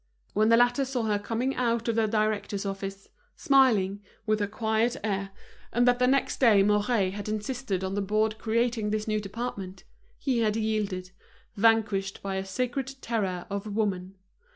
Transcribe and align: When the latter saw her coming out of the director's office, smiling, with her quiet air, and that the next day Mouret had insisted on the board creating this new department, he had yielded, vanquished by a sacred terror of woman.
When 0.33 0.49
the 0.49 0.57
latter 0.57 0.83
saw 0.83 1.03
her 1.03 1.19
coming 1.19 1.53
out 1.55 1.87
of 1.87 1.95
the 1.95 2.07
director's 2.07 2.65
office, 2.65 3.07
smiling, 3.35 4.01
with 4.25 4.39
her 4.39 4.47
quiet 4.47 4.97
air, 5.03 5.29
and 5.71 5.87
that 5.87 5.99
the 5.99 6.07
next 6.07 6.39
day 6.39 6.63
Mouret 6.63 7.11
had 7.13 7.29
insisted 7.29 7.83
on 7.83 7.93
the 7.93 8.01
board 8.01 8.39
creating 8.39 8.89
this 8.89 9.07
new 9.07 9.19
department, 9.21 9.83
he 10.17 10.39
had 10.39 10.55
yielded, 10.55 11.11
vanquished 11.55 12.23
by 12.23 12.37
a 12.37 12.45
sacred 12.45 12.95
terror 13.01 13.45
of 13.47 13.75
woman. 13.75 14.15